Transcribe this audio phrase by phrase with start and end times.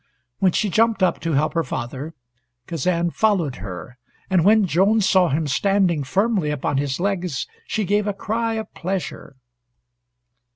[0.39, 2.15] When she jumped up to help her father,
[2.65, 3.99] Kazan followed her,
[4.31, 8.73] and when Joan saw him standing firmly upon his legs she gave a cry of
[8.73, 9.35] pleasure.